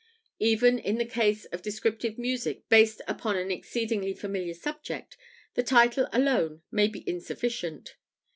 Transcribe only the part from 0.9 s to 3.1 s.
the case of descriptive music based